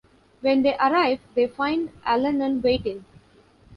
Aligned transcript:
When 0.39 0.63
they 0.63 0.75
arrive, 0.79 1.19
they 1.35 1.45
find 1.45 1.91
Allanon 2.03 2.63
waiting. 2.63 3.05